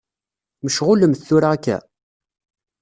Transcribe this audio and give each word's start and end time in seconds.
Mecɣulemt 0.63 1.25
tura 1.27 1.47
akka? 1.53 1.77